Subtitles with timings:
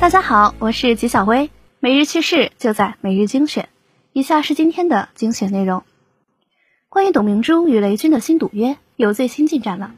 [0.00, 3.68] 大家好，我是吉小薇，每日趣事就在每日精选。
[4.14, 5.82] 以下是今天的精选内容：
[6.88, 9.92] 关于董明珠与雷军的新赌约有最新进展了。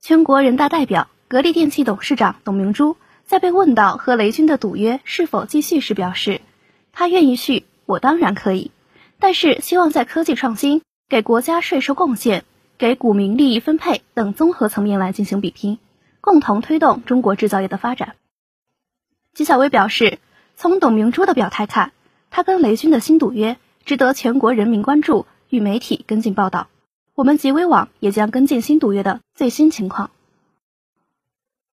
[0.00, 2.96] 全国人大代表、格力电器董事长董明珠
[3.26, 6.40] 在被问到和雷军的赌约是否继续时表示，
[6.90, 8.72] 他愿意续，我当然可以，
[9.20, 12.42] 但是希望在科技创新、给国家税收贡献、
[12.76, 15.78] 给股民利益分配等综合层面来进行比拼，
[16.20, 18.16] 共同推动中国制造业的发展。
[19.34, 20.20] 纪晓薇表示，
[20.54, 21.90] 从董明珠的表态看，
[22.30, 26.68] 他跟雷军的新赌约值得全国人民关注与媒体跟进报道。
[27.16, 30.12] 我们极微网也将跟进新赌约的最新情况。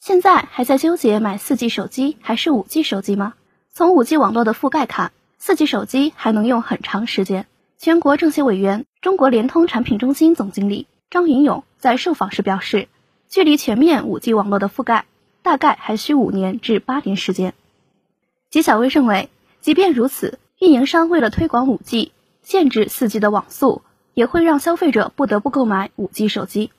[0.00, 3.34] 现在还在纠结买四 G 手机还是五 G 手机吗？
[3.70, 7.46] 从五 G 网络的覆盖看，四 G 手机还能用很长时间。
[7.76, 12.88] 全国政协委员、中国联通产品中心总经理张云勇在受访时表示，
[13.28, 15.04] 距离全面五 G 网络的覆盖，
[15.42, 17.54] 大概还需五年至八年时间。
[18.50, 23.82] 纪晓薇认为，即便如此，运营商为了推广五 G，限制四 G 的网速。
[24.12, 26.72] 也会让消费者不得不购买五 G 手机。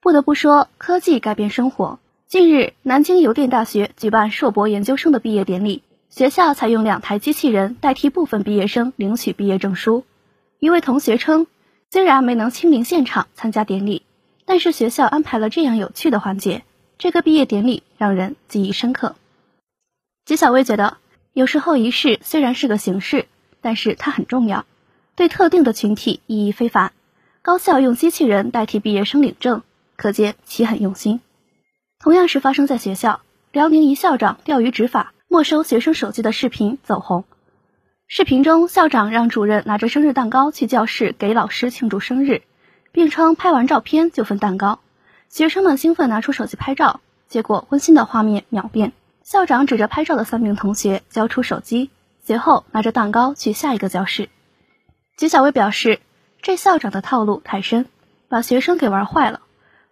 [0.00, 2.00] 不得不说，科技改变生活。
[2.26, 10.04] 近日，南京邮电大学举办硕博研究生的毕业典礼，学校采用两台机器人代替部分毕业生领取毕业证书。
[10.58, 11.46] 一位同学称，
[11.90, 14.02] 虽然没能亲临现场参加典礼，
[14.46, 16.64] 但是学校安排了这样有趣的环节，
[17.00, 19.16] 这个毕业典礼让人记忆深刻。
[20.26, 20.98] 吉小薇觉得，
[21.32, 23.24] 有时候仪式虽然是个形式，
[23.62, 24.66] 但是它很重要。
[25.16, 26.92] 对特定的群体意义非凡，
[27.40, 29.62] 高校用机器人代替毕业生领证，
[29.96, 31.22] 可见其很用心。
[31.98, 37.24] 同样是发生在学校，辽宁一校长钓鱼执法没收学生手机的视频走红。
[38.08, 42.42] 视频中，校长让主任拿着生日蛋糕去教室给老师庆祝生日，
[42.92, 44.80] 并称拍完照片就分蛋糕。
[45.30, 48.92] 学生们兴奋拿出手机拍照，结果温馨的画面秒变。
[49.22, 51.88] 校长指着拍照的三名同学交出手机，
[52.24, 54.28] 随后拿着蛋糕去下一个教室。
[55.16, 56.00] 吉小薇表示，
[56.42, 57.86] 这校长的套路太深，
[58.28, 59.40] 把学生给玩坏了。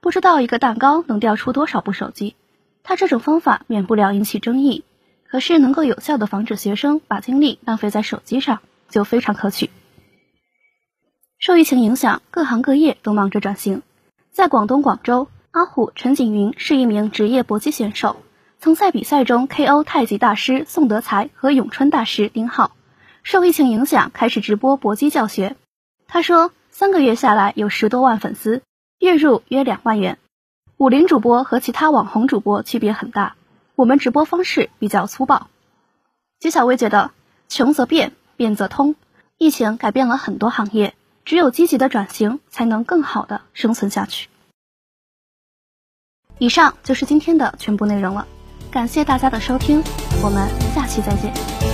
[0.00, 2.36] 不知道一个蛋糕能掉出多少部手机。
[2.84, 4.84] 他这种方法免不了引起争议，
[5.28, 9.70] 可是能够有效的防止学生把精力浪费在手机上，就非常可取。
[11.40, 13.82] 受疫情影响，各行各业都忙着转型。
[14.34, 18.16] 在广东广州，阿虎陈景云是一名职业搏击选手，
[18.58, 22.72] 曾在比赛中 KO 太极大师宋德才和咏春大师丁浩。
[23.22, 25.54] 受疫情影响，开始直播搏击教学。
[26.08, 28.62] 他说，三个月下来有十多万粉丝，
[28.98, 30.18] 月入约两万元。
[30.78, 33.36] 武林主播和其他网红主播区别很大，
[33.76, 35.46] 我们直播方式比较粗暴。
[36.40, 37.12] 纪晓薇觉得，
[37.48, 38.96] 穷则变，变则通。
[39.38, 44.28] 疫情改变了很多行业，只有积极的转型，才能更好的生存下去。
[46.38, 48.26] 以上就是今天的全部内容了，
[48.70, 49.82] 感谢大家的收听，
[50.22, 51.73] 我们下期再见。